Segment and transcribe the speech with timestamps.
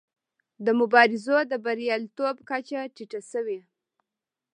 [0.65, 3.59] د مبارزو د بریالیتوب کچه ټیټه شوې.